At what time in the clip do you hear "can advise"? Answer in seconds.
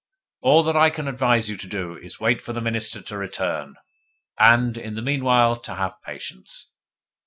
0.89-1.47